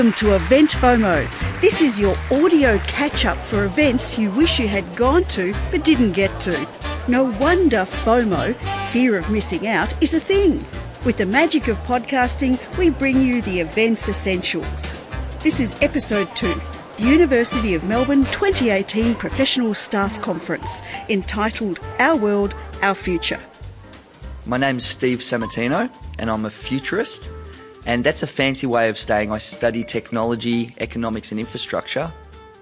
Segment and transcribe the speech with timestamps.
[0.00, 1.60] Welcome to Event FOMO.
[1.60, 5.84] This is your audio catch up for events you wish you had gone to but
[5.84, 6.66] didn't get to.
[7.06, 8.54] No wonder FOMO,
[8.92, 10.64] fear of missing out, is a thing.
[11.04, 14.90] With the magic of podcasting, we bring you the events essentials.
[15.40, 16.58] This is episode 2,
[16.96, 20.80] the University of Melbourne 2018 Professional Staff Conference,
[21.10, 23.40] entitled Our World, Our Future.
[24.46, 27.28] My name's Steve Sammartino, and I'm a futurist.
[27.86, 32.12] And that's a fancy way of saying I study technology, economics, and infrastructure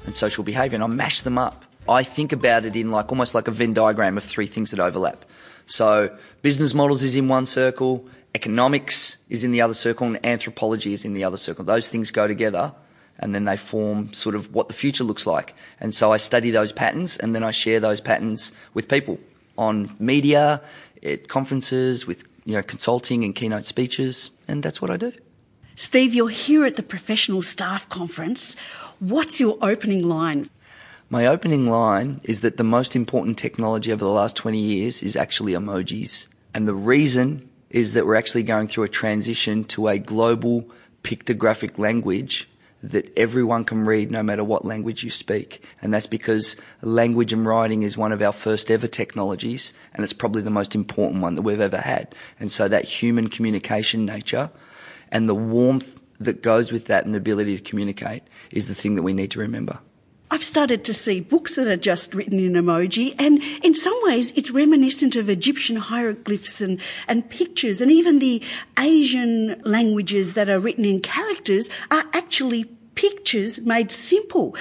[0.07, 1.65] and social behaviour, and I mash them up.
[1.89, 4.81] I think about it in like almost like a Venn diagram of three things that
[4.81, 5.25] overlap.
[5.67, 10.93] So business models is in one circle, economics is in the other circle, and anthropology
[10.93, 11.65] is in the other circle.
[11.65, 12.75] Those things go together
[13.19, 15.55] and then they form sort of what the future looks like.
[15.81, 19.19] And so I study those patterns and then I share those patterns with people
[19.57, 20.63] on media,
[21.03, 25.13] at conferences, with you know consulting and keynote speeches, and that's what I do.
[25.77, 28.57] Steve, you're here at the Professional Staff Conference.
[28.99, 30.51] What's your opening line?
[31.09, 35.17] My opening line is that the most important technology over the last 20 years is
[35.17, 36.27] actually emojis.
[36.53, 40.69] And the reason is that we're actually going through a transition to a global
[41.03, 42.49] pictographic language
[42.83, 45.63] that everyone can read no matter what language you speak.
[45.83, 50.13] And that's because language and writing is one of our first ever technologies and it's
[50.13, 52.15] probably the most important one that we've ever had.
[52.39, 54.51] And so that human communication nature
[55.11, 58.95] and the warmth that goes with that and the ability to communicate is the thing
[58.95, 59.79] that we need to remember.
[60.31, 64.33] I've started to see books that are just written in emoji, and in some ways
[64.37, 68.43] it's reminiscent of Egyptian hieroglyphs and, and pictures, and even the
[68.79, 74.55] Asian languages that are written in characters are actually pictures made simple.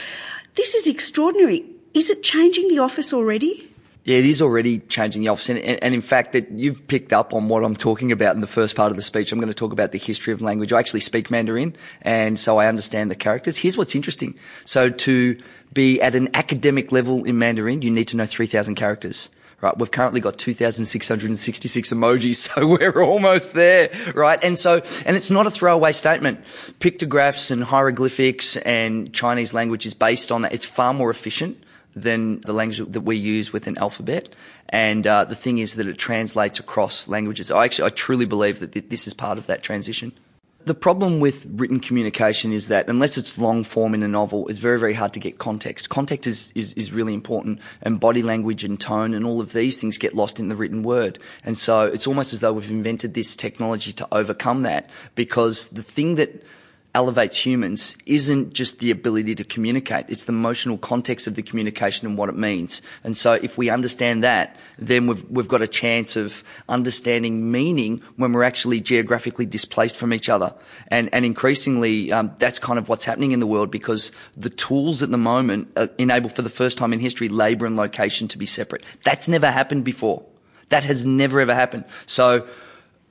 [0.56, 1.66] This is extraordinary.
[1.94, 3.68] Is it changing the office already?
[4.08, 5.50] Yeah, it is already changing the office.
[5.50, 8.48] And, and, in fact, that you've picked up on what I'm talking about in the
[8.48, 9.34] first part of the speech.
[9.34, 10.72] I'm going to talk about the history of language.
[10.72, 13.58] I actually speak Mandarin, and so I understand the characters.
[13.58, 14.40] Here's what's interesting.
[14.64, 15.38] So to
[15.78, 19.30] be at an academic level in Mandarin, you need to know 3,000 characters.
[19.60, 24.38] Right, we've currently got 2,666 emojis, so we're almost there, right?
[24.44, 26.42] And so, and it's not a throwaway statement.
[26.80, 30.54] Pictographs and hieroglyphics and Chinese language is based on that.
[30.54, 31.58] It's far more efficient
[31.96, 34.30] than the language that we use with an alphabet.
[34.70, 37.52] And uh, the thing is that it translates across languages.
[37.52, 40.12] I actually, I truly believe that this is part of that transition.
[40.68, 44.60] The problem with written communication is that unless it's long form in a novel, it's
[44.60, 45.90] very, very hard to get context.
[45.90, 49.78] Context is, is, is really important and body language and tone and all of these
[49.78, 51.20] things get lost in the written word.
[51.46, 55.82] And so it's almost as though we've invented this technology to overcome that because the
[55.82, 56.44] thing that
[56.98, 60.06] elevates humans isn't just the ability to communicate.
[60.10, 62.82] It's the emotional context of the communication and what it means.
[63.04, 68.02] And so if we understand that, then we've, we've got a chance of understanding meaning
[68.16, 70.56] when we're actually geographically displaced from each other.
[70.88, 75.04] And, and increasingly, um, that's kind of what's happening in the world because the tools
[75.04, 78.40] at the moment uh, enable for the first time in history labor and location to
[78.40, 78.84] be separate.
[79.04, 80.26] That's never happened before.
[80.70, 81.86] That has never ever happened.
[82.08, 82.48] So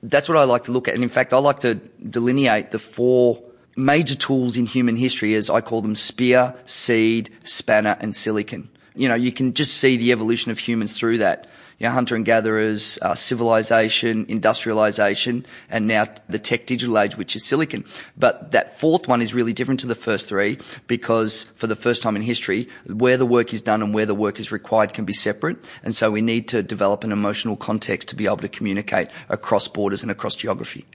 [0.03, 0.93] that's what I like to look at.
[0.93, 1.75] And in fact, I like to
[2.09, 3.46] delineate the four
[3.77, 8.69] major tools in human history as I call them spear, seed, spanner, and silicon.
[8.95, 11.47] You know, you can just see the evolution of humans through that.
[11.77, 17.35] You know, hunter and gatherers, uh, civilization, industrialization, and now the tech digital age, which
[17.35, 17.85] is silicon.
[18.17, 20.57] But that fourth one is really different to the first three
[20.87, 24.15] because for the first time in history, where the work is done and where the
[24.15, 25.63] work is required can be separate.
[25.83, 29.67] And so we need to develop an emotional context to be able to communicate across
[29.67, 30.87] borders and across geography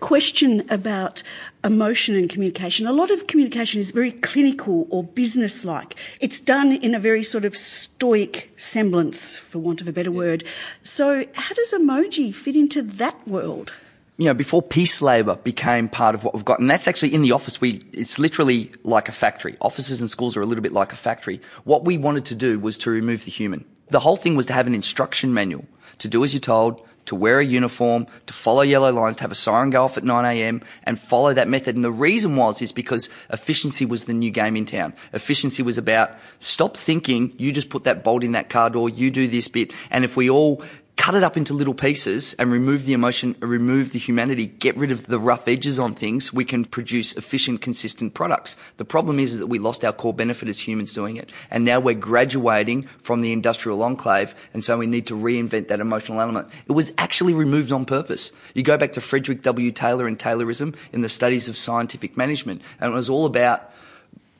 [0.00, 1.22] question about
[1.64, 2.86] emotion and communication.
[2.86, 5.94] A lot of communication is very clinical or business like.
[6.20, 10.44] It's done in a very sort of stoic semblance, for want of a better word.
[10.82, 13.72] So, how does emoji fit into that world?
[14.18, 17.22] you know, before piece labour became part of what we've got, and that's actually in
[17.22, 19.56] the office, we, it's literally like a factory.
[19.60, 21.40] Offices and schools are a little bit like a factory.
[21.64, 23.64] What we wanted to do was to remove the human.
[23.88, 25.66] The whole thing was to have an instruction manual
[25.98, 29.32] to do as you're told, to wear a uniform, to follow yellow lines, to have
[29.32, 31.74] a siren go off at 9am and follow that method.
[31.74, 34.94] And the reason was is because efficiency was the new game in town.
[35.12, 39.10] Efficiency was about stop thinking, you just put that bolt in that car door, you
[39.10, 39.72] do this bit.
[39.90, 40.62] And if we all
[41.02, 44.92] cut it up into little pieces and remove the emotion, remove the humanity, get rid
[44.92, 48.56] of the rough edges on things, we can produce efficient, consistent products.
[48.76, 51.28] The problem is, is that we lost our core benefit as humans doing it.
[51.50, 54.36] And now we're graduating from the industrial enclave.
[54.54, 56.46] And so we need to reinvent that emotional element.
[56.68, 58.30] It was actually removed on purpose.
[58.54, 59.72] You go back to Frederick W.
[59.72, 62.62] Taylor and Taylorism in the studies of scientific management.
[62.78, 63.71] And it was all about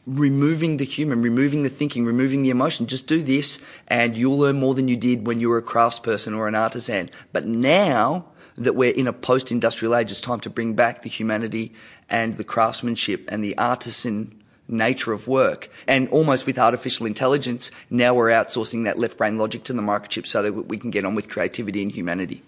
[0.07, 2.87] removing the human, removing the thinking, removing the emotion.
[2.87, 6.37] Just do this and you'll learn more than you did when you were a craftsperson
[6.37, 7.11] or an artisan.
[7.33, 8.27] But now
[8.57, 10.11] that we're in a post-industrial age.
[10.11, 11.73] It's time to bring back the humanity
[12.09, 15.71] and the craftsmanship and the artisan nature of work.
[15.87, 20.27] And almost with artificial intelligence, now we're outsourcing that left brain logic to the microchip
[20.27, 22.43] so that we can get on with creativity and humanity.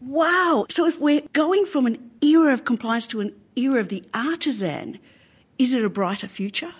[0.00, 0.66] Wow.
[0.70, 4.98] So if we're going from an era of compliance to an era of the artisan,
[5.58, 6.74] is it a brighter future?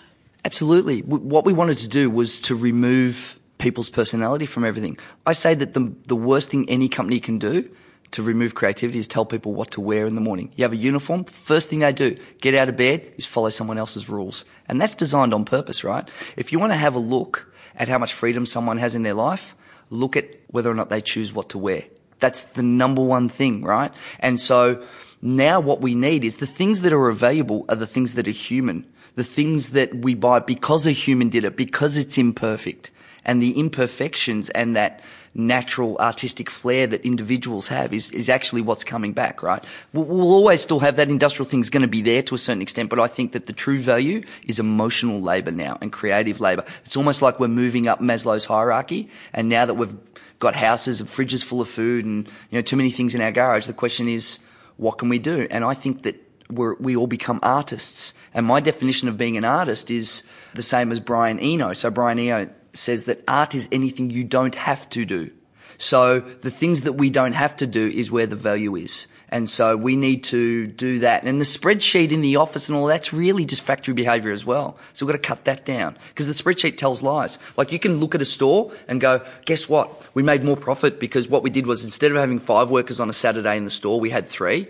[0.49, 1.01] Absolutely.
[1.01, 4.97] What we wanted to do was to remove people's personality from everything.
[5.23, 7.69] I say that the, the worst thing any company can do
[8.09, 10.51] to remove creativity is tell people what to wear in the morning.
[10.55, 13.77] You have a uniform, first thing they do, get out of bed, is follow someone
[13.77, 14.43] else's rules.
[14.67, 16.09] And that's designed on purpose, right?
[16.35, 19.13] If you want to have a look at how much freedom someone has in their
[19.13, 19.55] life,
[19.91, 21.83] look at whether or not they choose what to wear.
[22.17, 23.93] That's the number one thing, right?
[24.19, 24.83] And so
[25.21, 28.31] now what we need is the things that are available are the things that are
[28.31, 28.87] human.
[29.19, 32.89] The things that we buy because a human did it, because it's imperfect.
[33.25, 35.01] And the imperfections and that
[35.35, 39.61] natural artistic flair that individuals have is, is actually what's coming back, right?
[39.91, 42.61] We'll, we'll always still have that industrial thing's going to be there to a certain
[42.61, 46.63] extent, but I think that the true value is emotional labor now and creative labor.
[46.85, 49.97] It's almost like we're moving up Maslow's hierarchy, and now that we've
[50.39, 53.33] got houses and fridges full of food and you know too many things in our
[53.33, 54.39] garage, the question is,
[54.77, 55.45] what can we do?
[55.51, 56.15] And I think that
[56.49, 58.13] we we all become artists.
[58.33, 60.23] And my definition of being an artist is
[60.53, 61.73] the same as Brian Eno.
[61.73, 65.31] So Brian Eno says that art is anything you don't have to do.
[65.77, 69.07] So the things that we don't have to do is where the value is.
[69.29, 71.23] And so we need to do that.
[71.23, 74.77] And the spreadsheet in the office and all that's really just factory behavior as well.
[74.91, 77.39] So we've got to cut that down because the spreadsheet tells lies.
[77.55, 80.07] Like you can look at a store and go, guess what?
[80.15, 83.09] We made more profit because what we did was instead of having five workers on
[83.09, 84.67] a Saturday in the store, we had three.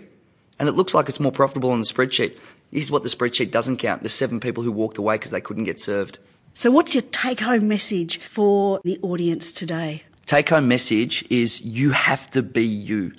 [0.60, 2.38] And it looks like it's more profitable on the spreadsheet.
[2.72, 4.02] This is what the spreadsheet doesn't count.
[4.02, 6.18] The seven people who walked away because they couldn't get served.
[6.54, 10.04] So, what's your take home message for the audience today?
[10.26, 13.12] Take home message is you have to be you.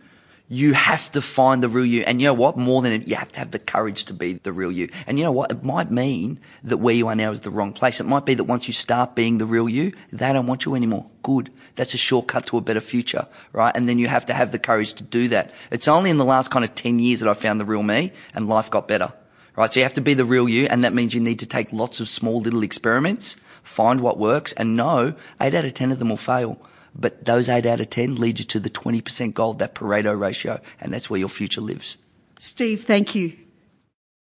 [0.48, 2.02] You have to find the real you.
[2.04, 2.58] And you know what?
[2.58, 4.90] More than it, you have to have the courage to be the real you.
[5.08, 5.52] And you know what?
[5.52, 8.02] It might mean that where you are now is the wrong place.
[8.02, 10.76] It might be that once you start being the real you, they don't want you
[10.76, 11.08] anymore.
[11.24, 11.52] Good.
[11.76, 13.76] That's a shortcut to a better future, right?
[13.76, 15.54] And then you have to have the courage to do that.
[15.72, 18.12] It's only in the last kind of 10 years that I found the real me
[18.34, 19.14] and life got better
[19.56, 19.72] right?
[19.72, 21.72] So you have to be the real you, and that means you need to take
[21.72, 26.00] lots of small little experiments, find what works, and know eight out of 10 of
[26.00, 26.60] them will fail.
[26.94, 30.60] But those eight out of 10 lead you to the 20% goal, that Pareto ratio,
[30.80, 31.98] and that's where your future lives.
[32.40, 33.34] Steve, thank you.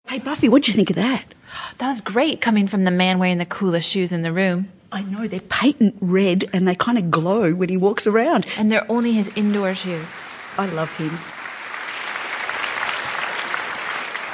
[0.07, 1.25] Hey, Buffy, what'd you think of that?
[1.77, 4.69] That was great coming from the man wearing the coolest shoes in the room.
[4.92, 8.48] I know, they're patent red and they kind of glow when he walks around.
[8.57, 10.12] And they're only his indoor shoes.
[10.57, 11.18] I love him.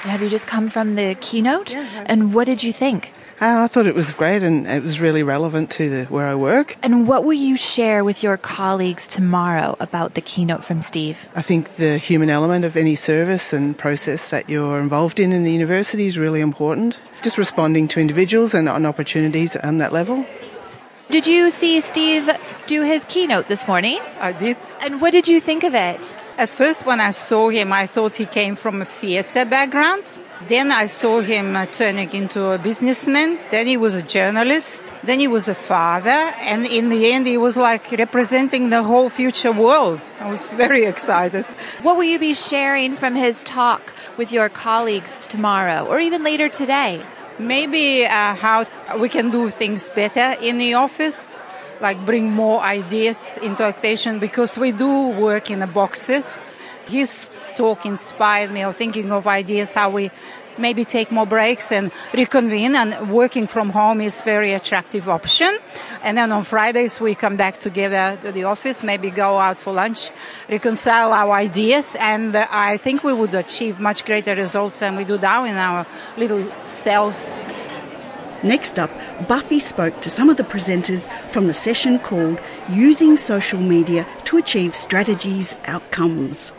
[0.03, 1.71] Have you just come from the keynote?
[1.71, 2.05] Yeah.
[2.05, 3.11] And what did you think?
[3.41, 6.35] Uh, I thought it was great and it was really relevant to the, where I
[6.35, 6.75] work.
[6.83, 11.29] And what will you share with your colleagues tomorrow about the keynote from Steve?
[11.35, 15.43] I think the human element of any service and process that you're involved in in
[15.43, 16.97] the university is really important.
[17.21, 20.25] Just responding to individuals and on opportunities on that level.
[21.11, 22.29] Did you see Steve
[22.67, 23.99] do his keynote this morning?
[24.19, 24.57] I did.
[24.79, 26.15] And what did you think of it?
[26.37, 30.19] At first, when I saw him, I thought he came from a theater background.
[30.47, 33.39] Then I saw him uh, turning into a businessman.
[33.49, 34.93] Then he was a journalist.
[35.03, 36.19] Then he was a father.
[36.39, 40.01] And in the end, he was like representing the whole future world.
[40.19, 41.43] I was very excited.
[41.81, 46.49] What will you be sharing from his talk with your colleagues tomorrow or even later
[46.49, 47.03] today?
[47.39, 48.65] Maybe uh, how
[48.99, 51.39] we can do things better in the office,
[51.79, 56.43] like bring more ideas into equation because we do work in the boxes.
[56.85, 60.11] His talk inspired me of thinking of ideas how we
[60.59, 65.57] maybe take more breaks and reconvene and working from home is very attractive option
[66.03, 69.73] and then on fridays we come back together to the office maybe go out for
[69.73, 70.11] lunch
[70.49, 75.03] reconcile our ideas and uh, i think we would achieve much greater results than we
[75.03, 75.85] do now in our
[76.17, 77.25] little cells
[78.41, 78.89] Next up,
[79.27, 82.39] Buffy spoke to some of the presenters from the session called
[82.69, 86.53] Using Social Media to Achieve Strategies Outcomes.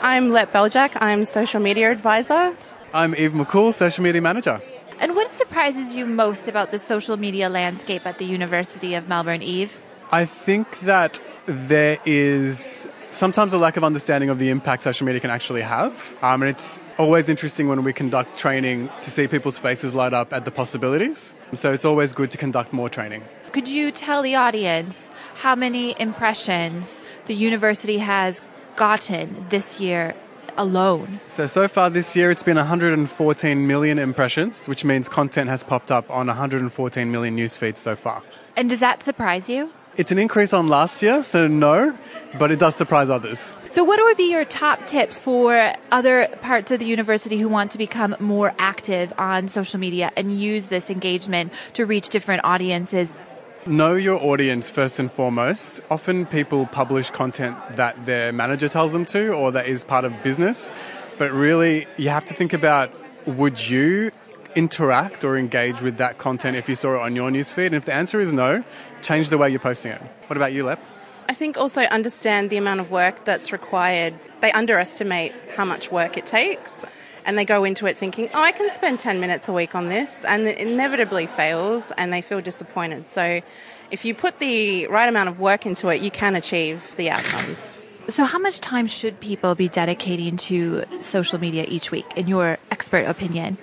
[0.00, 2.56] I'm Lep Beljak, I'm Social Media Advisor.
[2.94, 4.60] I'm Eve McCool, Social Media Manager.
[5.00, 9.42] And what surprises you most about the social media landscape at the University of Melbourne,
[9.42, 9.80] Eve?
[10.12, 15.20] I think that there is sometimes a lack of understanding of the impact social media
[15.20, 15.92] can actually have.
[16.22, 20.32] Um, and it's always interesting when we conduct training to see people's faces light up
[20.32, 21.34] at the possibilities.
[21.54, 23.24] So it's always good to conduct more training.
[23.52, 28.42] Could you tell the audience how many impressions the university has
[28.76, 30.14] gotten this year
[30.56, 31.20] alone?
[31.28, 35.90] So, so far this year it's been 114 million impressions, which means content has popped
[35.90, 38.22] up on 114 million news feeds so far.
[38.56, 39.70] And does that surprise you?
[39.96, 41.96] It's an increase on last year, so no.
[42.38, 43.54] but it does surprise others.
[43.70, 47.70] So, what would be your top tips for other parts of the university who want
[47.70, 53.14] to become more active on social media and use this engagement to reach different audiences?
[53.66, 55.80] Know your audience first and foremost.
[55.90, 60.22] Often people publish content that their manager tells them to or that is part of
[60.22, 60.70] business,
[61.18, 62.94] but really you have to think about
[63.26, 64.12] would you
[64.54, 67.66] interact or engage with that content if you saw it on your newsfeed?
[67.66, 68.62] And if the answer is no,
[69.02, 70.00] change the way you're posting it.
[70.28, 70.80] What about you, Lep?
[71.28, 74.14] I think also understand the amount of work that's required.
[74.42, 76.84] They underestimate how much work it takes
[77.26, 79.88] and they go into it thinking, oh, I can spend 10 minutes a week on
[79.88, 83.08] this, and it inevitably fails and they feel disappointed.
[83.08, 83.42] So
[83.90, 87.82] if you put the right amount of work into it, you can achieve the outcomes.
[88.08, 92.56] So, how much time should people be dedicating to social media each week, in your
[92.70, 93.58] expert opinion?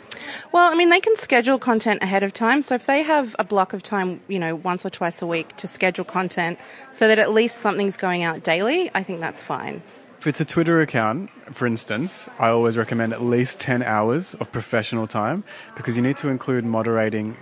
[0.52, 2.62] Well, I mean, they can schedule content ahead of time.
[2.62, 5.56] So, if they have a block of time, you know, once or twice a week
[5.58, 6.60] to schedule content
[6.92, 9.82] so that at least something's going out daily, I think that's fine.
[10.24, 14.54] If it's a Twitter account, for instance, I always recommend at least 10 hours of
[14.54, 15.44] professional time
[15.76, 17.36] because you need to include moderating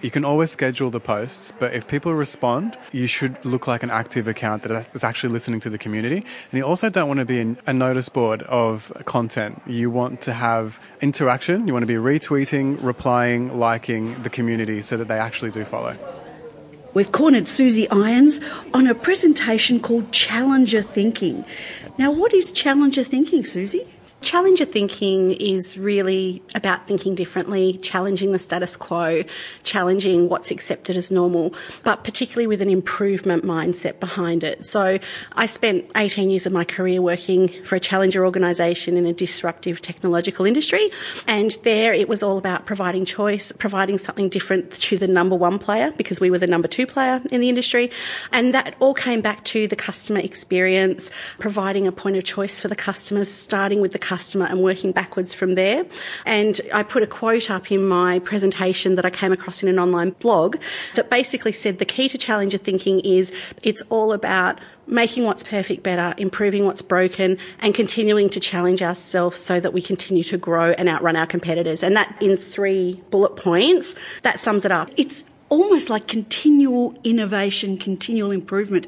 [0.00, 3.90] you can always schedule the posts, but if people respond, you should look like an
[3.90, 6.16] active account that is actually listening to the community.
[6.16, 9.62] And you also don't want to be a notice board of content.
[9.66, 11.68] You want to have interaction.
[11.68, 15.96] You want to be retweeting, replying, liking the community so that they actually do follow.
[16.94, 18.40] We've cornered Susie Irons
[18.74, 21.44] on a presentation called Challenger Thinking.
[21.98, 23.86] Now, what is Challenger Thinking, Susie?
[24.22, 29.24] Challenger thinking is really about thinking differently, challenging the status quo,
[29.64, 34.64] challenging what's accepted as normal, but particularly with an improvement mindset behind it.
[34.64, 35.00] So
[35.32, 39.82] I spent 18 years of my career working for a challenger organisation in a disruptive
[39.82, 40.92] technological industry.
[41.26, 45.58] And there it was all about providing choice, providing something different to the number one
[45.58, 47.90] player because we were the number two player in the industry.
[48.30, 51.10] And that all came back to the customer experience,
[51.40, 55.34] providing a point of choice for the customers, starting with the customer and working backwards
[55.34, 55.86] from there.
[56.26, 59.78] And I put a quote up in my presentation that I came across in an
[59.78, 60.56] online blog
[60.94, 65.82] that basically said the key to challenger thinking is it's all about making what's perfect
[65.82, 70.72] better, improving what's broken, and continuing to challenge ourselves so that we continue to grow
[70.72, 71.82] and outrun our competitors.
[71.82, 74.90] And that in three bullet points, that sums it up.
[74.96, 78.86] It's almost like continual innovation, continual improvement.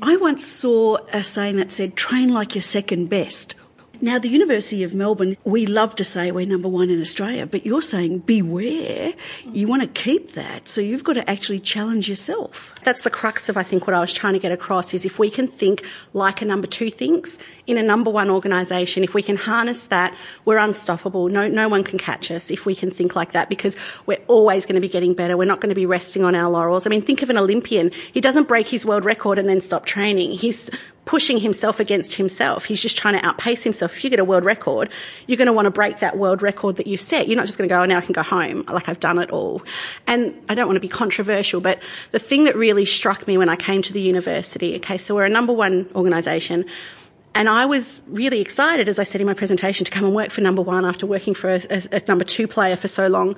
[0.00, 3.54] I once saw a saying that said, train like your second best.
[4.00, 7.66] Now, the University of Melbourne, we love to say we're number one in Australia, but
[7.66, 9.12] you're saying beware.
[9.52, 12.72] You want to keep that, so you've got to actually challenge yourself.
[12.84, 15.18] That's the crux of, I think, what I was trying to get across is if
[15.18, 19.22] we can think like a number two thinks in a number one organisation, if we
[19.22, 21.28] can harness that, we're unstoppable.
[21.28, 23.76] No, no one can catch us if we can think like that because
[24.06, 25.36] we're always going to be getting better.
[25.36, 26.86] We're not going to be resting on our laurels.
[26.86, 27.90] I mean, think of an Olympian.
[28.12, 30.30] He doesn't break his world record and then stop training.
[30.32, 30.70] He's
[31.08, 32.66] pushing himself against himself.
[32.66, 33.96] He's just trying to outpace himself.
[33.96, 34.90] If you get a world record,
[35.26, 37.28] you're going to want to break that world record that you've set.
[37.28, 38.62] You're not just going to go, oh, now I can go home.
[38.68, 39.62] Like I've done it all.
[40.06, 43.48] And I don't want to be controversial, but the thing that really struck me when
[43.48, 46.66] I came to the university, okay, so we're a number one organisation.
[47.34, 50.30] And I was really excited, as I said in my presentation, to come and work
[50.30, 53.34] for number one after working for a, a, a number two player for so long.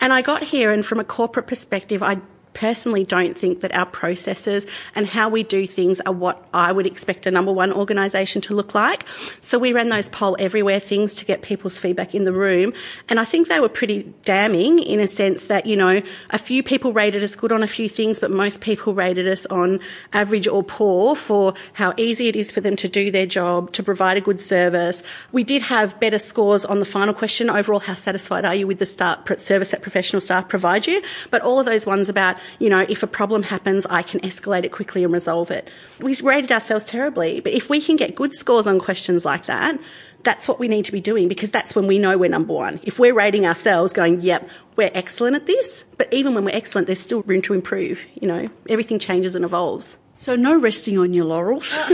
[0.00, 2.22] And I got here, and from a corporate perspective, I
[2.52, 6.86] personally don't think that our processes and how we do things are what I would
[6.86, 9.06] expect a number one organisation to look like.
[9.40, 12.72] So we ran those poll everywhere things to get people's feedback in the room.
[13.08, 16.62] And I think they were pretty damning in a sense that, you know, a few
[16.62, 19.80] people rated us good on a few things, but most people rated us on
[20.12, 23.82] average or poor for how easy it is for them to do their job, to
[23.82, 25.02] provide a good service.
[25.32, 28.78] We did have better scores on the final question overall, how satisfied are you with
[28.78, 31.02] the start service that professional staff provide you?
[31.30, 34.64] But all of those ones about you know, if a problem happens, I can escalate
[34.64, 35.70] it quickly and resolve it.
[36.00, 39.78] We rated ourselves terribly, but if we can get good scores on questions like that,
[40.22, 42.80] that's what we need to be doing because that's when we know we're number one.
[42.82, 46.86] If we're rating ourselves going, yep, we're excellent at this, but even when we're excellent,
[46.86, 48.06] there's still room to improve.
[48.20, 49.96] You know, everything changes and evolves.
[50.20, 51.78] So, no resting on your laurels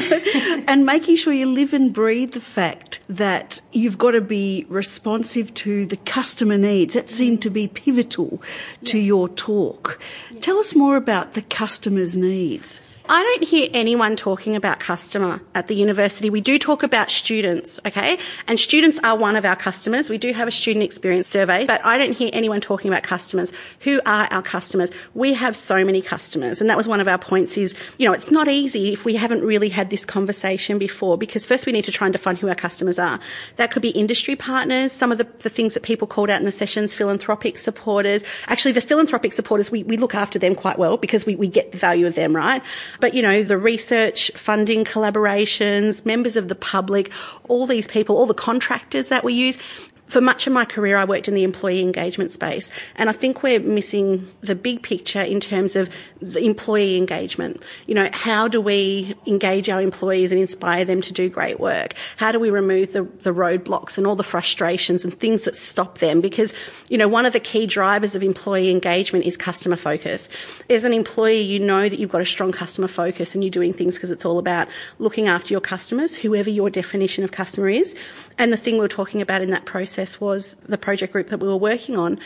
[0.67, 5.55] and making sure you live and breathe the fact that you've got to be responsive
[5.55, 6.95] to the customer needs.
[6.95, 8.43] That seemed to be pivotal
[8.87, 10.01] to your talk.
[10.41, 12.81] Tell us more about the customer's needs.
[13.09, 16.29] I don't hear anyone talking about customer at the university.
[16.29, 18.19] We do talk about students, okay?
[18.49, 20.11] And students are one of our customers.
[20.11, 23.53] We do have a student experience survey, but I don't hear anyone talking about customers.
[23.81, 24.91] Who are our customers?
[25.15, 26.61] We have so many customers.
[26.61, 29.15] And that was one of our points is, you know, it's not easy if we
[29.15, 32.49] haven't really had this conversation before because first we need to try and define who
[32.49, 33.21] our customers are.
[33.55, 36.45] That could be industry partners, some of the, the things that people called out in
[36.45, 38.25] the sessions, philanthropic supporters.
[38.49, 41.71] Actually, the philanthropic supporters, we, we look after them quite well because we, we get
[41.71, 42.63] the value of them, right?
[43.01, 47.13] But, you know, the research, funding collaborations, members of the public,
[47.49, 49.59] all these people, all the contractors that we use,
[50.07, 53.43] for much of my career, I worked in the employee engagement space, and I think
[53.43, 57.63] we're missing the big picture in terms of the employee engagement.
[57.87, 61.95] You know, how do we engage our employees and inspire them to do great work?
[62.17, 65.99] How do we remove the, the roadblocks and all the frustrations and things that stop
[65.99, 66.21] them?
[66.21, 66.55] Because,
[66.89, 70.29] you know, one of the key drivers of employee engagement is customer focus.
[70.71, 73.73] As an employee, you know that you've got a strong customer focus and you're doing
[73.73, 74.69] things because it's all about
[75.01, 77.97] looking after your customers, whoever your definition of customer is.
[78.39, 81.49] And the thing we're talking about in that process was the project group that we
[81.49, 82.19] were working on.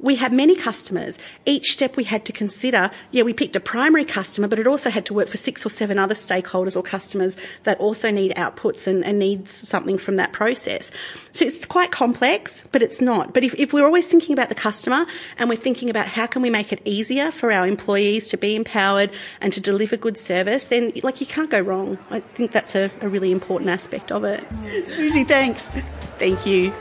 [0.00, 1.18] We had many customers.
[1.44, 4.90] Each step we had to consider, yeah, we picked a primary customer, but it also
[4.90, 8.86] had to work for six or seven other stakeholders or customers that also need outputs
[8.86, 10.92] and, and needs something from that process.
[11.32, 13.34] So it's quite complex, but it's not.
[13.34, 15.04] But if, if we're always thinking about the customer
[15.36, 18.54] and we're thinking about how can we make it easier for our employees to be
[18.54, 21.98] empowered and to deliver good service, then like you can't go wrong.
[22.10, 24.46] I think that's a, a really important aspect of it.
[24.86, 25.70] Susie, thanks.
[26.18, 26.72] Thank you.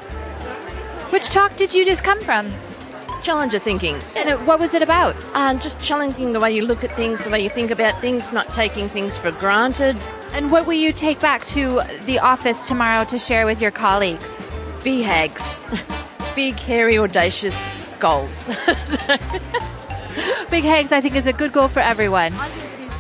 [1.10, 2.52] Which talk did you just come from?
[3.24, 4.00] Challenger thinking.
[4.16, 5.16] And it, what was it about?
[5.34, 8.32] Um, just challenging the way you look at things, the way you think about things,
[8.32, 9.98] not taking things for granted.
[10.34, 14.40] And what will you take back to the office tomorrow to share with your colleagues?
[14.82, 15.58] BHAGs.
[16.36, 17.56] Big, hairy, audacious
[18.00, 18.48] goals.
[20.50, 22.34] Big Hags, I think, is a good goal for everyone.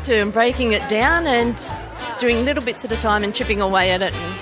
[0.04, 1.72] to breaking it down and
[2.20, 4.36] doing little bits at a time and chipping away at it and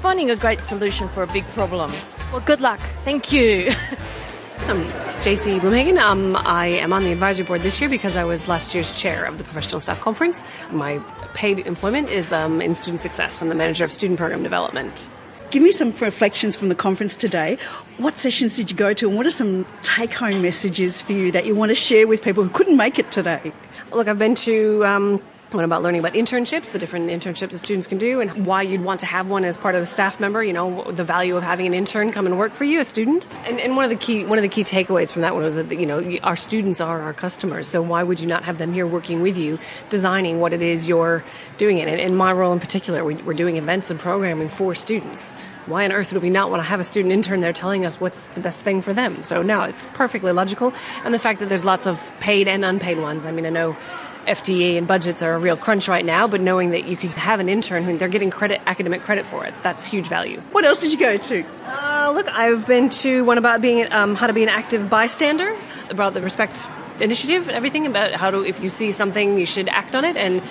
[0.00, 1.92] finding a great solution for a big problem.
[2.36, 2.80] Well, good luck.
[3.02, 3.70] Thank you.
[4.68, 4.84] I'm
[5.22, 5.98] JC Bloomhagen.
[5.98, 9.24] Um, I am on the advisory board this year because I was last year's chair
[9.24, 10.44] of the Professional Staff Conference.
[10.70, 10.98] My
[11.32, 13.40] paid employment is um, in student success.
[13.40, 15.08] I'm the manager of student program development.
[15.50, 17.56] Give me some reflections from the conference today.
[17.96, 21.32] What sessions did you go to, and what are some take home messages for you
[21.32, 23.50] that you want to share with people who couldn't make it today?
[23.92, 25.22] Look, I've been to um,
[25.52, 28.82] one about learning about internships, the different internships that students can do, and why you'd
[28.82, 30.42] want to have one as part of a staff member.
[30.42, 33.28] You know, the value of having an intern come and work for you, a student.
[33.46, 35.54] And, and one of the key one of the key takeaways from that one was
[35.54, 37.68] that you know our students are our customers.
[37.68, 40.88] So why would you not have them here working with you, designing what it is
[40.88, 41.24] you're
[41.58, 41.78] doing?
[41.78, 41.88] It.
[41.88, 45.32] And in my role in particular, we, we're doing events and programming for students.
[45.66, 48.00] Why on earth would we not want to have a student intern there telling us
[48.00, 49.22] what's the best thing for them?
[49.24, 50.72] So now it's perfectly logical,
[51.04, 53.26] and the fact that there's lots of paid and unpaid ones.
[53.26, 53.76] I mean, I know.
[54.26, 57.40] FTE and budgets are a real crunch right now, but knowing that you could have
[57.40, 60.40] an intern who they're getting credit, academic credit for it, that's huge value.
[60.52, 61.44] What else did you go to?
[61.64, 65.56] Uh, look, I've been to one about being um, how to be an active bystander,
[65.90, 66.66] about the respect
[67.00, 70.42] initiative, everything about how to if you see something you should act on it, and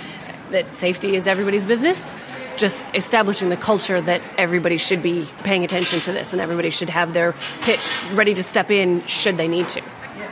[0.52, 2.14] that safety is everybody's business.
[2.58, 6.90] Just establishing the culture that everybody should be paying attention to this, and everybody should
[6.90, 9.82] have their pitch ready to step in should they need to.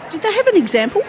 [0.10, 1.04] Did they have an example?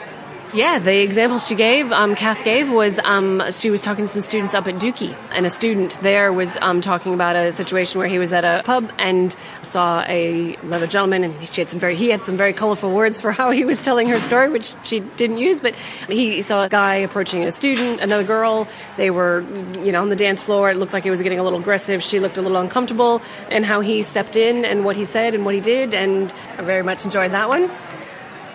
[0.52, 4.20] Yeah, the example she gave, um, Kath gave, was um, she was talking to some
[4.20, 8.06] students up at Dookie, and a student there was um, talking about a situation where
[8.06, 11.96] he was at a pub and saw a another gentleman, and she had some very
[11.96, 15.00] he had some very colorful words for how he was telling her story, which she
[15.00, 15.74] didn't use, but
[16.08, 18.68] he saw a guy approaching a student, another girl.
[18.96, 19.40] They were,
[19.82, 20.70] you know, on the dance floor.
[20.70, 22.00] It looked like he was getting a little aggressive.
[22.00, 25.44] She looked a little uncomfortable, and how he stepped in and what he said and
[25.44, 27.72] what he did, and I very much enjoyed that one.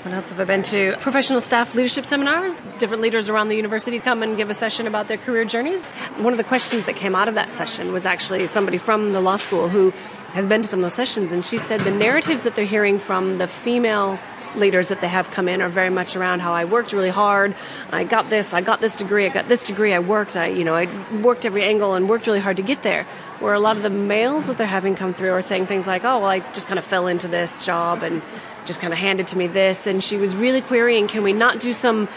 [0.03, 0.95] What else have I been to?
[1.01, 2.55] Professional staff leadership seminars.
[2.77, 5.83] Different leaders around the university come and give a session about their career journeys.
[6.17, 9.19] One of the questions that came out of that session was actually somebody from the
[9.19, 9.91] law school who
[10.29, 12.97] has been to some of those sessions, and she said the narratives that they're hearing
[12.97, 14.17] from the female
[14.55, 17.55] leaders that they have come in are very much around how I worked really hard.
[17.91, 20.63] I got this, I got this degree, I got this degree, I worked, I, you
[20.63, 20.87] know, I
[21.21, 23.05] worked every angle and worked really hard to get there.
[23.39, 26.03] Where a lot of the males that they're having come through are saying things like,
[26.03, 28.21] oh, well, I just kind of fell into this job and
[28.65, 29.87] just kind of handed to me this.
[29.87, 32.09] And she was really querying, can we not do some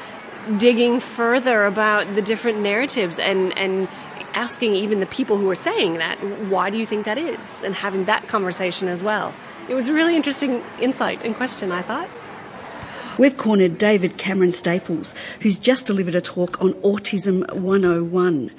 [0.56, 3.88] digging further about the different narratives and, and
[4.34, 6.16] asking even the people who are saying that,
[6.48, 7.62] why do you think that is?
[7.62, 9.34] And having that conversation as well.
[9.68, 12.08] It was a really interesting insight and question, I thought.
[13.18, 18.50] We've cornered David Cameron Staples, who's just delivered a talk on Autism 101.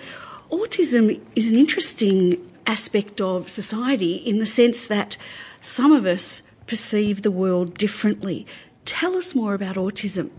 [0.51, 2.37] Autism is an interesting
[2.67, 5.17] aspect of society in the sense that
[5.59, 8.45] some of us perceive the world differently.
[8.85, 10.29] Tell us more about autism.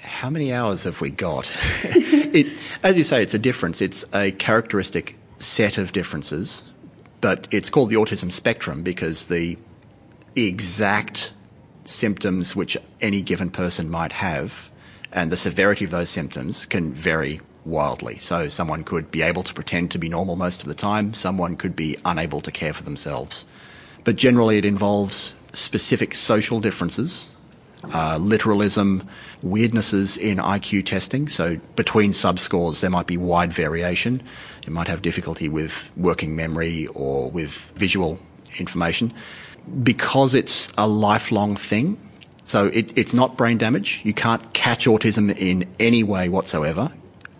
[0.00, 1.52] How many hours have we got?
[1.82, 3.82] it, as you say, it's a difference.
[3.82, 6.62] It's a characteristic set of differences,
[7.20, 9.58] but it's called the autism spectrum because the
[10.36, 11.32] exact
[11.84, 14.70] symptoms which any given person might have
[15.12, 18.18] and the severity of those symptoms can vary wildly.
[18.18, 21.56] So someone could be able to pretend to be normal most of the time, someone
[21.56, 23.44] could be unable to care for themselves.
[24.04, 27.28] But generally it involves specific social differences
[27.94, 29.08] uh, literalism,
[29.42, 31.28] weirdnesses in IQ testing.
[31.28, 34.22] So between subscores, there might be wide variation.
[34.66, 38.18] You might have difficulty with working memory or with visual
[38.58, 39.12] information.
[39.82, 41.98] Because it's a lifelong thing,
[42.44, 44.00] so it, it's not brain damage.
[44.04, 46.90] You can't catch autism in any way whatsoever.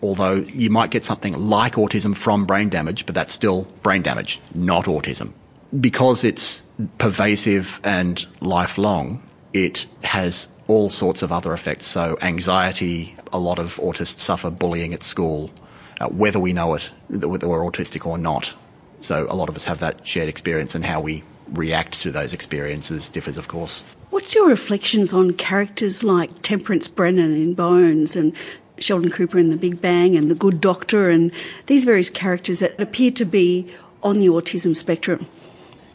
[0.01, 4.39] Although you might get something like autism from brain damage, but that's still brain damage,
[4.55, 5.33] not autism.
[5.79, 6.63] Because it's
[6.97, 9.21] pervasive and lifelong,
[9.53, 11.87] it has all sorts of other effects.
[11.87, 15.51] So anxiety, a lot of autists suffer bullying at school,
[15.99, 18.53] uh, whether we know it, whether we're autistic or not.
[19.01, 22.33] So a lot of us have that shared experience and how we react to those
[22.33, 23.83] experiences differs, of course.
[24.09, 28.33] What's your reflections on characters like Temperance Brennan in Bones and
[28.77, 31.31] Sheldon Cooper in The Big Bang and The Good Doctor and
[31.67, 33.71] these various characters that appear to be
[34.03, 35.27] on the autism spectrum?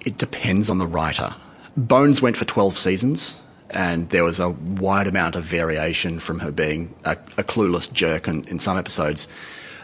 [0.04, 1.34] It depends on the writer.
[1.76, 3.40] Bones went for 12 seasons
[3.70, 8.28] and there was a wide amount of variation from her being a, a clueless jerk
[8.28, 9.26] in, in some episodes.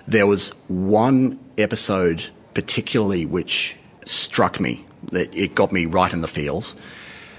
[0.06, 6.28] There was one episode particularly which struck me, that it got me right in the
[6.28, 6.74] feels,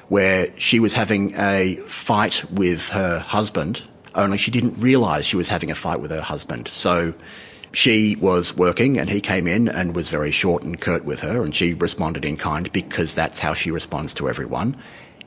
[0.09, 3.83] where she was having a fight with her husband,
[4.15, 6.67] only she didn't realise she was having a fight with her husband.
[6.69, 7.13] So
[7.71, 11.43] she was working and he came in and was very short and curt with her
[11.43, 14.75] and she responded in kind because that's how she responds to everyone.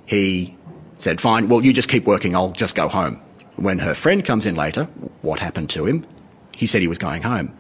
[0.07, 0.57] He
[0.99, 3.21] said, fine, well, you just keep working, I'll just go home.
[3.57, 4.85] When her friend comes in later,
[5.23, 6.07] what happened to him?
[6.55, 7.57] He said he was going home.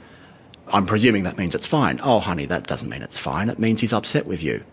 [0.68, 2.00] I'm presuming that means it's fine.
[2.02, 3.48] Oh, honey, that doesn't mean it's fine.
[3.48, 4.64] It means he's upset with you.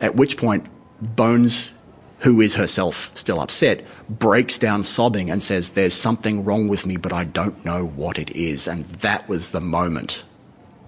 [0.00, 0.66] At which point,
[1.00, 1.72] Bones,
[2.20, 6.96] who is herself still upset, breaks down sobbing and says, There's something wrong with me,
[6.96, 8.66] but I don't know what it is.
[8.66, 10.24] And that was the moment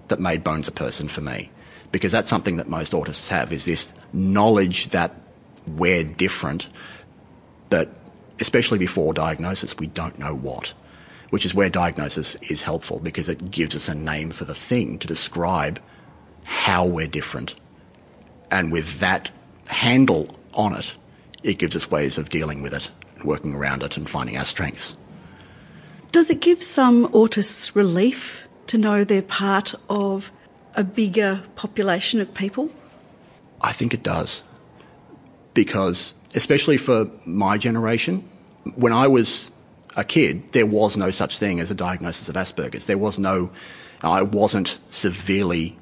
[0.07, 1.51] that made Bones a person for me.
[1.91, 5.15] Because that's something that most autists have, is this knowledge that
[5.67, 6.67] we're different,
[7.69, 7.89] but
[8.39, 10.73] especially before diagnosis, we don't know what
[11.29, 14.97] which is where diagnosis is helpful because it gives us a name for the thing
[14.99, 15.79] to describe
[16.45, 17.53] how we're different.
[18.51, 19.31] And with that
[19.65, 20.93] handle on it,
[21.43, 24.45] it gives us ways of dealing with it and working around it and finding our
[24.45, 24.95] strengths.
[26.11, 30.31] Does it give some autists relief to know they're part of
[30.75, 32.71] a bigger population of people?
[33.61, 34.43] I think it does.
[35.53, 38.27] Because, especially for my generation,
[38.75, 39.51] when I was
[39.95, 42.85] a kid, there was no such thing as a diagnosis of Asperger's.
[42.85, 43.51] There was no,
[44.01, 45.77] I wasn't severely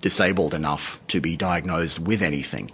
[0.00, 2.70] disabled enough to be diagnosed with anything.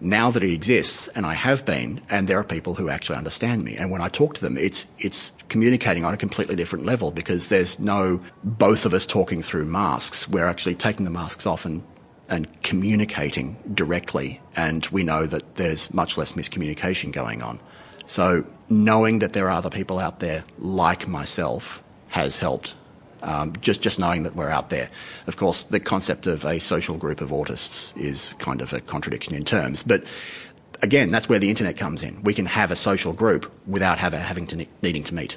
[0.00, 3.64] Now that it exists, and I have been, and there are people who actually understand
[3.64, 7.10] me, and when I talk to them, it's it's communicating on a completely different level
[7.10, 10.26] because there's no both of us talking through masks.
[10.26, 11.82] We're actually taking the masks off and
[12.30, 17.60] and communicating directly, and we know that there's much less miscommunication going on.
[18.06, 22.74] So knowing that there are other people out there like myself has helped.
[23.22, 24.88] Um, just just knowing that we're out there.
[25.26, 29.34] Of course, the concept of a social group of autists is kind of a contradiction
[29.34, 30.04] in terms, but
[30.82, 32.22] again, that's where the internet comes in.
[32.22, 35.36] We can have a social group without have, having to needing to meet.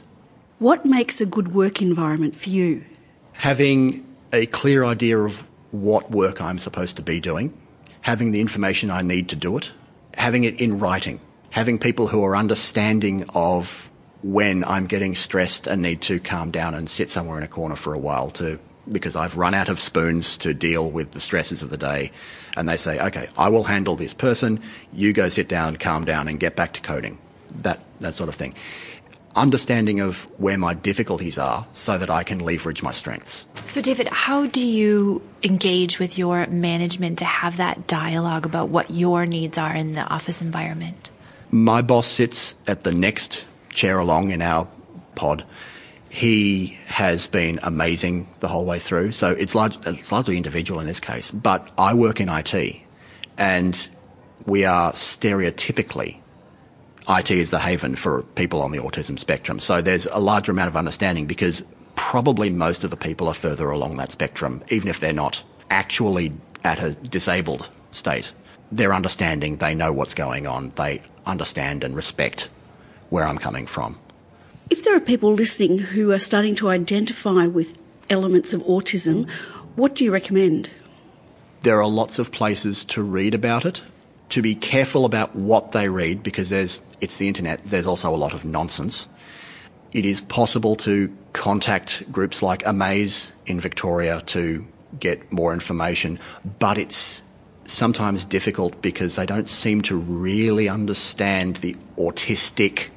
[0.60, 2.86] What makes a good work environment for you?
[3.34, 7.54] Having a clear idea of what work I'm supposed to be doing,
[8.02, 9.72] having the information I need to do it,
[10.14, 11.20] having it in writing
[11.54, 13.92] having people who are understanding of
[14.24, 17.76] when I'm getting stressed and need to calm down and sit somewhere in a corner
[17.76, 18.60] for a while to
[18.92, 22.12] because I've run out of spoons to deal with the stresses of the day.
[22.58, 24.62] And they say, okay, I will handle this person.
[24.92, 27.18] You go sit down, calm down, and get back to coding.
[27.60, 28.56] That, that sort of thing.
[29.36, 33.48] Understanding of where my difficulties are so that I can leverage my strengths.
[33.68, 38.92] So, David, how do you engage with your management to have that dialogue about what
[38.92, 41.10] your needs are in the office environment?
[41.50, 44.68] My boss sits at the next chair along in our
[45.16, 45.46] pod.
[46.10, 49.14] He has been amazing the whole way through.
[49.14, 51.32] So it's, large, it's largely individual in this case.
[51.32, 52.76] But I work in IT,
[53.38, 53.90] and
[54.46, 56.20] we are stereotypically
[57.10, 59.60] IT is the haven for people on the autism spectrum.
[59.60, 63.70] So there's a larger amount of understanding because probably most of the people are further
[63.70, 66.32] along that spectrum, even if they're not actually
[66.64, 68.32] at a disabled state.
[68.72, 72.50] They're understanding, they know what's going on, they understand and respect
[73.14, 74.00] where I'm coming from.
[74.72, 79.30] If there are people listening who are starting to identify with elements of autism,
[79.76, 80.72] what do you recommend?
[81.62, 83.84] There are lots of places to read about it.
[84.30, 88.18] To be careful about what they read because there's it's the internet, there's also a
[88.18, 89.08] lot of nonsense.
[89.92, 94.66] It is possible to contact groups like Amaze in Victoria to
[95.00, 96.18] get more information,
[96.58, 97.22] but it's
[97.66, 102.90] sometimes difficult because they don't seem to really understand the autistic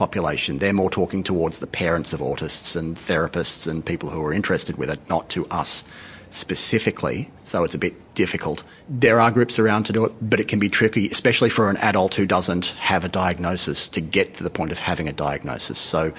[0.00, 0.56] population.
[0.60, 4.78] They're more talking towards the parents of autists and therapists and people who are interested
[4.78, 5.84] with it, not to us
[6.30, 7.30] specifically.
[7.44, 8.62] So it's a bit difficult.
[8.88, 11.76] There are groups around to do it, but it can be tricky, especially for an
[11.76, 15.78] adult who doesn't have a diagnosis to get to the point of having a diagnosis.
[15.78, 16.14] So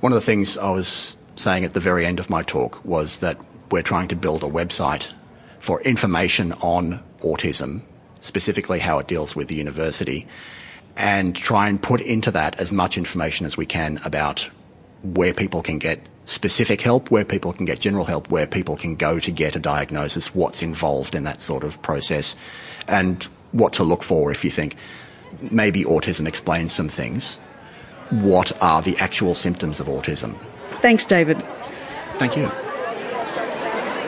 [0.00, 3.20] one of the things I was saying at the very end of my talk was
[3.20, 3.38] that
[3.70, 5.06] we're trying to build a website
[5.60, 7.80] for information on autism,
[8.20, 10.28] specifically how it deals with the university,
[10.98, 14.50] and try and put into that as much information as we can about
[15.04, 18.96] where people can get specific help, where people can get general help, where people can
[18.96, 22.34] go to get a diagnosis, what's involved in that sort of process,
[22.88, 24.76] and what to look for if you think
[25.52, 27.36] maybe autism explains some things.
[28.10, 30.36] What are the actual symptoms of autism?
[30.80, 31.40] Thanks, David.
[32.18, 32.46] Thank you.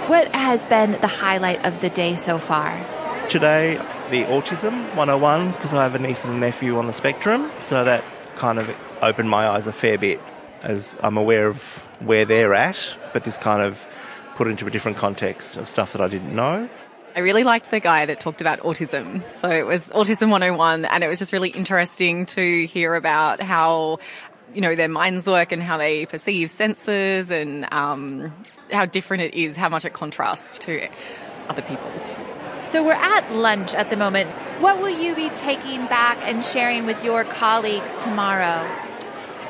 [0.09, 2.85] What has been the highlight of the day so far?
[3.29, 7.51] Today, the Autism 101, because I have a niece and a nephew on the spectrum,
[7.61, 8.03] so that
[8.35, 8.69] kind of
[9.03, 10.21] opened my eyes a fair bit
[10.63, 11.63] as I'm aware of
[12.01, 13.87] where they're at, but this kind of
[14.35, 16.69] put into a different context of stuff that I didn't know.
[17.15, 19.23] I really liked the guy that talked about autism.
[19.35, 24.01] So it was Autism 101, and it was just really interesting to hear about how,
[24.55, 28.33] you know, their minds work and how they perceive senses and um,
[28.73, 30.89] how different it is, how much it contrasts to
[31.49, 32.21] other people's.
[32.71, 34.31] So we're at lunch at the moment.
[34.61, 38.65] What will you be taking back and sharing with your colleagues tomorrow?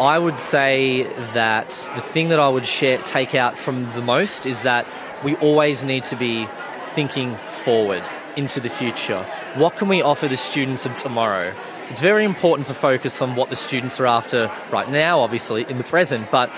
[0.00, 1.02] I would say
[1.35, 4.87] that the thing that I would share, take out from the most is that
[5.22, 6.48] we always need to be
[6.94, 8.02] thinking forward
[8.37, 9.22] into the future.
[9.54, 11.54] What can we offer the students of tomorrow?
[11.90, 15.76] It's very important to focus on what the students are after right now, obviously, in
[15.76, 16.50] the present, but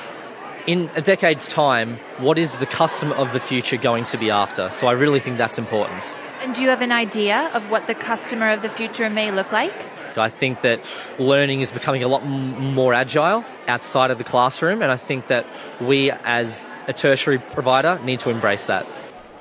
[0.66, 4.70] in a decade's time, what is the customer of the future going to be after?
[4.70, 6.16] So I really think that's important.
[6.40, 9.52] And do you have an idea of what the customer of the future may look
[9.52, 9.74] like?
[10.16, 10.84] I think that
[11.18, 15.28] learning is becoming a lot m- more agile outside of the classroom, and I think
[15.28, 15.46] that
[15.80, 18.86] we, as a tertiary provider, need to embrace that.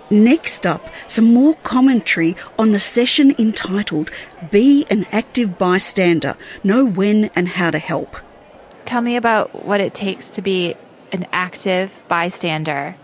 [0.10, 4.12] Next up, some more commentary on the session entitled
[4.50, 8.18] Be an Active Bystander Know When and How to Help.
[8.86, 10.76] Tell me about what it takes to be
[11.12, 12.96] an active bystander.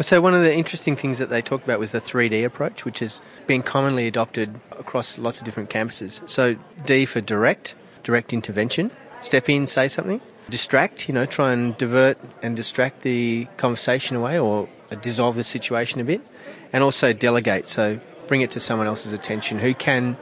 [0.00, 2.98] So, one of the interesting things that they talked about was the 3D approach, which
[3.00, 6.28] has been commonly adopted across lots of different campuses.
[6.28, 11.76] So, D for direct, direct intervention, step in, say something, distract, you know, try and
[11.78, 14.68] divert and distract the conversation away or
[15.02, 16.20] dissolve the situation a bit,
[16.72, 20.16] and also delegate, so bring it to someone else's attention who can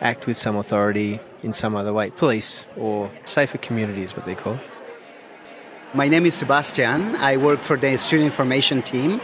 [0.00, 2.10] act with some authority in some other way.
[2.10, 4.58] Police or safer community is what they call.
[5.94, 7.16] My name is Sebastian.
[7.16, 9.22] I work for the student information team.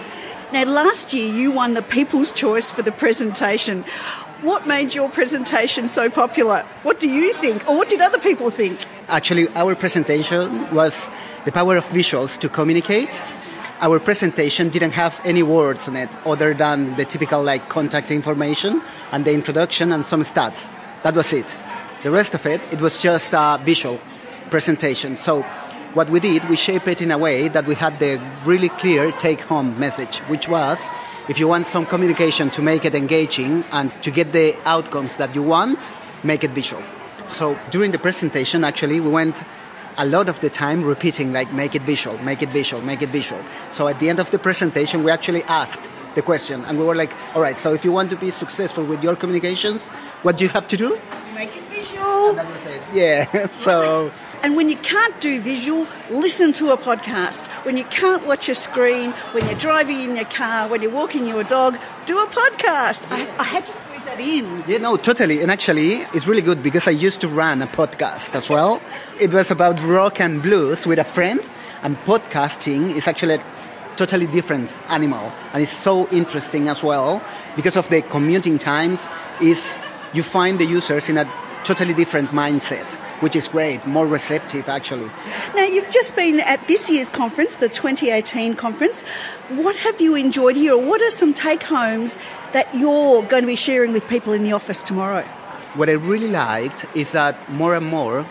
[0.50, 3.82] Now, last year you won the People's Choice for the presentation.
[4.40, 6.64] What made your presentation so popular?
[6.82, 8.86] What do you think, or what did other people think?
[9.08, 11.10] Actually, our presentation was
[11.44, 13.26] the power of visuals to communicate.
[13.80, 18.82] Our presentation didn't have any words on it other than the typical like contact information
[19.12, 20.70] and the introduction and some stats.
[21.02, 21.54] That was it.
[22.04, 24.00] The rest of it, it was just a visual
[24.48, 25.18] presentation.
[25.18, 25.44] So
[25.94, 29.12] what we did, we shaped it in a way that we had the really clear
[29.12, 30.88] take home message, which was
[31.28, 35.34] if you want some communication to make it engaging and to get the outcomes that
[35.34, 36.82] you want, make it visual.
[37.28, 39.42] So during the presentation, actually, we went
[39.96, 43.10] a lot of the time repeating like make it visual, make it visual, make it
[43.10, 43.42] visual.
[43.70, 46.96] So at the end of the presentation, we actually asked the question and we were
[46.96, 49.90] like, all right, so if you want to be successful with your communications,
[50.22, 50.98] what do you have to do?
[51.34, 52.30] Make it visual.
[52.30, 52.82] And that was it.
[52.92, 53.50] Yeah.
[53.52, 54.12] so.
[54.44, 57.46] And when you can't do visual, listen to a podcast.
[57.64, 61.26] When you can't watch a screen, when you're driving in your car, when you're walking
[61.26, 63.10] your dog, do a podcast.
[63.10, 64.62] I, I had to squeeze that in.
[64.66, 65.40] Yeah, no, totally.
[65.40, 68.82] And actually, it's really good because I used to run a podcast as well.
[69.18, 71.40] It was about rock and blues with a friend,
[71.82, 73.46] and podcasting is actually a
[73.96, 77.22] totally different animal, and it's so interesting as well
[77.56, 79.08] because of the commuting times.
[79.40, 79.78] Is
[80.12, 81.24] you find the users in a
[81.64, 85.10] totally different mindset, which is great, more receptive actually.
[85.56, 89.00] Now, you've just been at this year's conference, the 2018 conference.
[89.48, 92.18] What have you enjoyed here, or what are some take homes
[92.52, 95.22] that you're going to be sharing with people in the office tomorrow?
[95.72, 98.28] What I really liked is that more and more,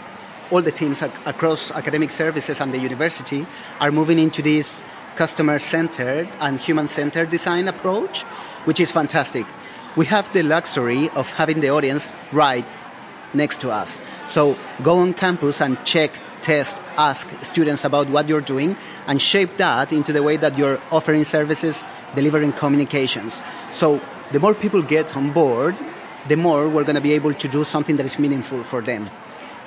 [0.51, 3.47] all the teams ac- across academic services and the university
[3.79, 8.21] are moving into this customer centered and human centered design approach,
[8.65, 9.47] which is fantastic.
[9.95, 12.65] We have the luxury of having the audience right
[13.33, 13.99] next to us.
[14.27, 18.75] So go on campus and check, test, ask students about what you're doing
[19.07, 21.83] and shape that into the way that you're offering services,
[22.15, 23.41] delivering communications.
[23.71, 25.75] So the more people get on board,
[26.27, 29.09] the more we're going to be able to do something that is meaningful for them.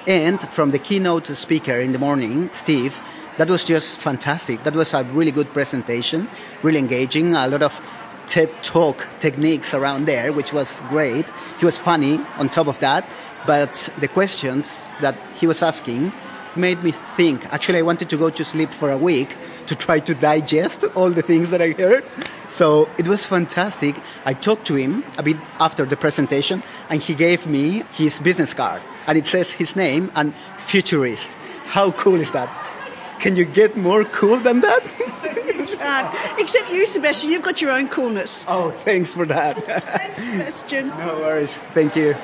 [0.07, 3.03] And from the keynote speaker in the morning, Steve,
[3.39, 4.63] that was just fantastic.
[4.63, 6.29] That was a really good presentation,
[6.63, 7.83] really engaging, a lot of
[8.27, 11.27] TED Talk techniques around there, which was great.
[11.59, 13.09] He was funny on top of that,
[13.47, 16.13] but the questions that he was asking
[16.57, 17.45] made me think.
[17.53, 21.11] Actually, I wanted to go to sleep for a week to try to digest all
[21.11, 22.05] the things that I heard.
[22.49, 23.97] So it was fantastic.
[24.25, 28.55] I talked to him a bit after the presentation, and he gave me his business
[28.55, 31.35] card, and it says his name and futurist.
[31.67, 32.49] How cool is that?
[33.19, 34.93] Can you get more cool than that?
[35.87, 36.41] can't.
[36.41, 38.45] Except you, Sebastian, you've got your own coolness.
[38.49, 39.57] Oh, thanks for that.
[39.65, 40.89] Thanks, Sebastian.
[40.89, 41.59] No worries.
[41.73, 42.15] Thank you.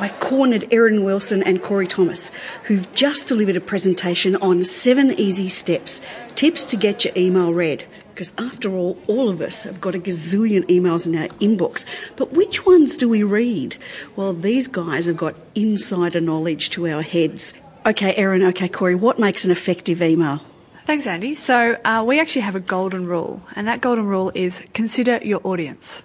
[0.00, 2.30] I've cornered Erin Wilson and Corey Thomas,
[2.64, 6.00] who've just delivered a presentation on seven easy steps,
[6.36, 7.84] tips to get your email read.
[8.10, 11.84] Because after all, all of us have got a gazillion emails in our inbox.
[12.14, 13.76] But which ones do we read?
[14.14, 17.54] Well, these guys have got insider knowledge to our heads.
[17.84, 20.40] Okay, Erin, okay, Corey, what makes an effective email?
[20.84, 21.34] Thanks, Andy.
[21.34, 25.40] So, uh, we actually have a golden rule, and that golden rule is consider your
[25.44, 26.02] audience.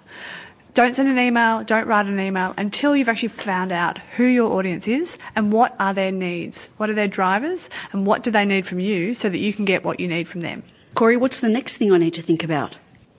[0.74, 4.52] Don't send an email, don't write an email until you've actually found out who your
[4.58, 6.68] audience is and what are their needs.
[6.78, 9.64] What are their drivers and what do they need from you so that you can
[9.64, 10.64] get what you need from them.
[10.94, 12.76] Corey, what's the next thing I need to think about?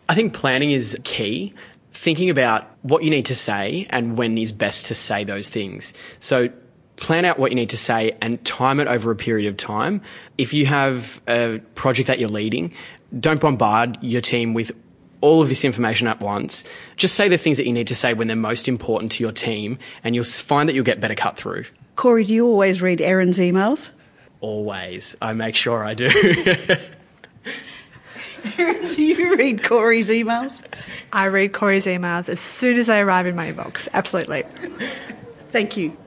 [0.10, 1.54] I think planning is key.
[1.94, 5.94] Thinking about what you need to say and when is best to say those things.
[6.20, 6.50] So
[6.98, 10.02] plan out what you need to say and time it over a period of time.
[10.38, 12.74] If you have a project that you're leading,
[13.18, 14.78] don't bombard your team with
[15.26, 16.64] all of this information at once.
[16.98, 19.32] Just say the things that you need to say when they're most important to your
[19.32, 21.66] team, and you'll find that you'll get better cut through.
[21.96, 23.90] Corey, do you always read Erin's emails?
[24.40, 25.18] Always.
[25.22, 26.06] I make sure I do.
[28.60, 30.64] Erin, do you read Corey's emails?
[31.12, 33.88] I read Corey's emails as soon as they arrive in my inbox.
[33.94, 34.44] Absolutely.
[35.50, 35.98] Thank you.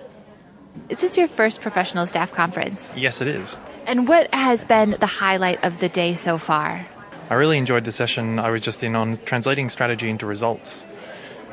[0.89, 2.89] Is this your first professional staff conference?
[2.95, 3.57] Yes, it is.
[3.87, 6.87] And what has been the highlight of the day so far?
[7.31, 10.89] I really enjoyed the session I was just in on translating strategy into results.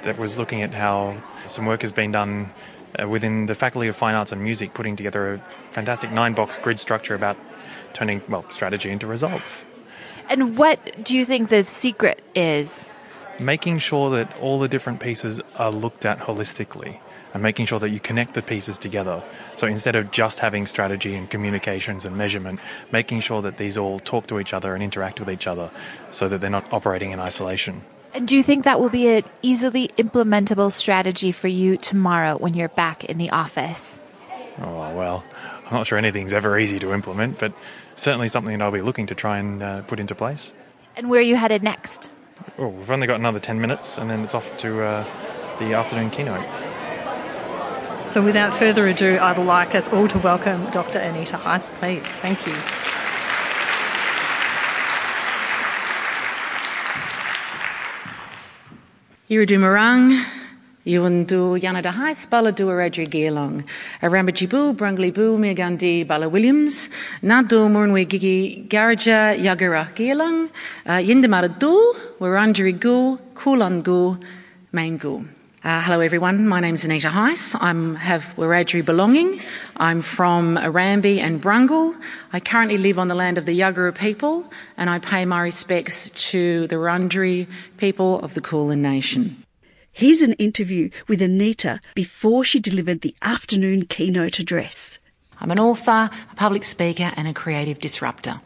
[0.03, 2.51] That was looking at how some work has been done
[2.97, 5.37] uh, within the Faculty of Fine Arts and Music, putting together a
[5.71, 7.35] fantastic nine box grid structure about
[7.93, 9.65] turning, well, strategy into results.
[10.29, 12.89] And what do you think the secret is?
[13.39, 16.99] Making sure that all the different pieces are looked at holistically
[17.35, 19.21] and making sure that you connect the pieces together.
[19.57, 22.61] So instead of just having strategy and communications and measurement,
[22.93, 25.69] making sure that these all talk to each other and interact with each other
[26.11, 27.81] so that they're not operating in isolation.
[28.13, 32.53] And do you think that will be an easily implementable strategy for you tomorrow when
[32.53, 33.99] you're back in the office?
[34.59, 35.21] Oh, well,
[35.65, 37.51] I'm not sure anything's ever easy to implement, but
[37.97, 40.53] certainly something that I'll be looking to try and uh, put into place.
[40.95, 42.09] And where are you headed next?
[42.57, 45.05] Oh, we've only got another 10 minutes and then it's off to uh,
[45.59, 46.45] the afternoon keynote.
[48.07, 50.99] So, without further ado, I'd like us all to welcome Dr.
[50.99, 52.07] Anita Heiss, please.
[52.07, 52.53] Thank you.
[59.27, 60.23] Iridumarang,
[60.85, 63.63] Yuandu Yanada Heiss, Baladu Aredri Geelong,
[64.01, 66.89] Arambajibu, Brunglibu, Megandi, Bala Williams,
[67.23, 70.45] Nadu Murnwe Gigi, Garaja, Yagara Geelong,
[70.85, 74.23] uh, Yindamaradu, Warandri Gu, Kulangu,
[74.71, 75.34] Maingu.
[75.65, 76.47] Uh, hello, everyone.
[76.47, 77.55] My name is Anita Heiss.
[77.59, 79.41] I have Wiradjuri belonging.
[79.75, 81.99] I'm from Erambie and Brungle.
[82.31, 84.45] I currently live on the land of the Yagara people,
[84.77, 87.47] and I pay my respects to the Wurundjeri
[87.77, 89.43] people of the Kulin Nation.
[89.91, 94.99] Here's an interview with Anita before she delivered the afternoon keynote address.
[95.41, 98.39] I'm an author, a public speaker, and a creative disruptor.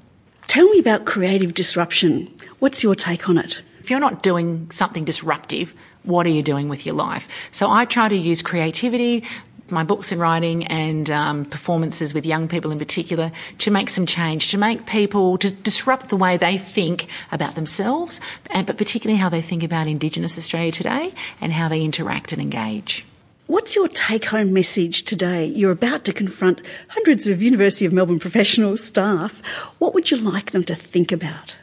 [0.47, 2.33] Tell me about creative disruption.
[2.59, 3.61] What's your take on it?
[3.81, 5.75] If you're not doing something disruptive,
[6.09, 7.27] what are you doing with your life?
[7.51, 9.23] So I try to use creativity,
[9.71, 14.05] my books and writing and um, performances with young people in particular to make some
[14.05, 18.19] change, to make people, to disrupt the way they think about themselves,
[18.49, 22.41] and, but particularly how they think about Indigenous Australia today and how they interact and
[22.41, 23.05] engage.
[23.47, 25.45] What's your take home message today?
[25.47, 29.41] You're about to confront hundreds of University of Melbourne professional staff.
[29.79, 31.55] What would you like them to think about?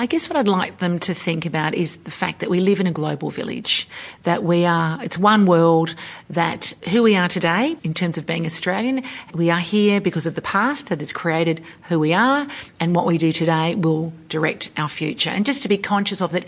[0.00, 2.78] I guess what I'd like them to think about is the fact that we live
[2.78, 3.88] in a global village,
[4.22, 5.96] that we are, it's one world,
[6.30, 9.02] that who we are today in terms of being Australian,
[9.34, 12.46] we are here because of the past that has created who we are,
[12.78, 15.30] and what we do today will direct our future.
[15.30, 16.44] And just to be conscious of that,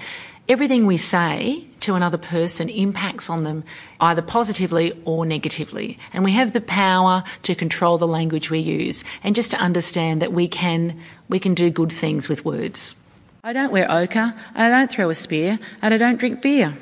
[0.49, 3.65] everything we say to another person impacts on them
[3.99, 5.99] either positively or negatively.
[6.13, 10.23] And we have the power to control the language we use and just to understand
[10.23, 12.95] that we can, we can do good things with words.
[13.43, 16.77] I don't wear ochre, I don't throw a spear, and I don't drink beer.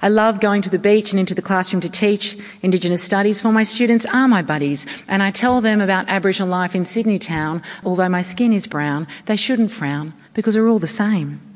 [0.00, 3.52] I love going to the beach and into the classroom to teach Indigenous studies for
[3.52, 7.62] my students are my buddies and I tell them about Aboriginal life in Sydney town.
[7.84, 11.49] Although my skin is brown, they shouldn't frown because we're all the same.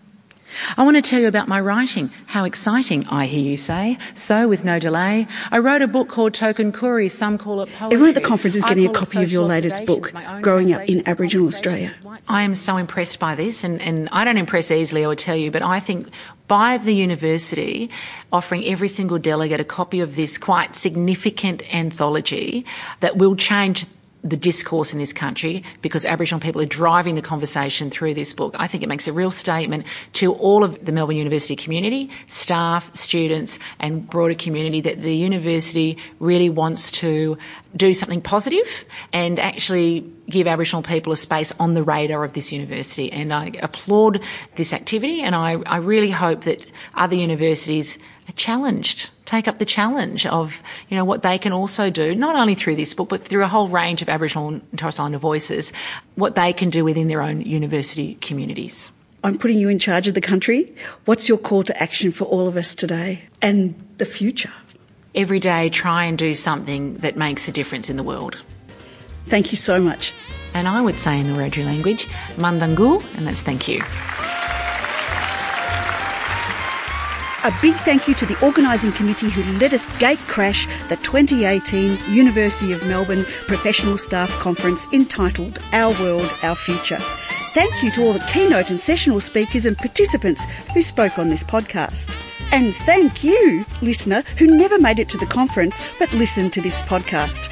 [0.77, 2.11] I want to tell you about my writing.
[2.27, 3.99] How exciting, I hear you say.
[4.15, 7.11] So, with no delay, I wrote a book called Token Koori.
[7.11, 7.95] Some call it poetry.
[7.95, 11.07] Everyone at the conference is getting a copy of your latest book, Growing Up in
[11.09, 11.95] Aboriginal Australia.
[12.29, 15.37] I am so impressed by this, and, and I don't impress easily, I would tell
[15.37, 16.09] you, but I think
[16.47, 17.91] by the university
[18.33, 22.67] offering every single delegate a copy of this quite significant anthology
[23.01, 23.87] that will change
[24.25, 28.57] the discourse in this country because Aboriginal people are driving the conversation through this book.
[28.59, 32.93] I think it makes a real statement to all of the Melbourne University community, staff,
[32.97, 37.37] students, and broader community that the university really wants to
[37.77, 42.51] do something positive and actually give Aboriginal people a space on the radar of this
[42.51, 43.13] university.
[43.13, 44.23] And I applaud
[44.57, 46.65] this activity and I, I really hope that
[46.95, 47.99] other universities
[48.33, 52.55] challenged take up the challenge of you know what they can also do not only
[52.55, 55.73] through this book but through a whole range of Aboriginal and Torres Islander voices
[56.15, 58.91] what they can do within their own university communities.
[59.23, 60.75] I'm putting you in charge of the country.
[61.07, 64.53] What's your call to action for all of us today and the future?
[65.15, 68.45] Every day try and do something that makes a difference in the world.
[69.27, 70.13] Thank you so much.
[70.53, 72.07] And I would say in the Wiradjuri language,
[72.37, 73.83] mandangu, and that's thank you.
[77.45, 81.99] A big thank you to the organising committee who let us gate crash the 2018
[82.09, 86.97] University of Melbourne Professional Staff Conference entitled Our World, Our Future.
[87.53, 91.45] Thank you to all the keynote and sessional speakers and participants who spoke on this
[91.45, 92.17] podcast.
[92.51, 96.81] And thank you, listener, who never made it to the conference but listened to this
[96.81, 97.51] podcast.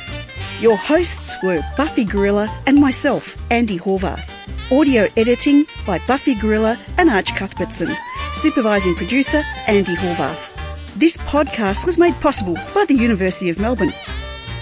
[0.58, 4.32] Your hosts were Buffy Gorilla and myself, Andy Horvath.
[4.72, 7.94] Audio editing by Buffy Gorilla and Arch Cuthbertson.
[8.34, 10.50] Supervising producer, Andy Horvath.
[10.96, 13.92] This podcast was made possible by the University of Melbourne.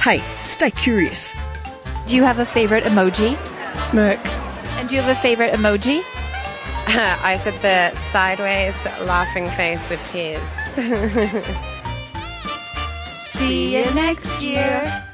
[0.00, 1.32] Hey, stay curious.
[2.06, 3.38] Do you have a favorite emoji?
[3.76, 4.18] Smirk.
[4.78, 6.02] And do you have a favorite emoji?
[6.86, 8.74] I said the sideways
[9.06, 10.48] laughing face with tears.
[13.14, 15.06] See you next year.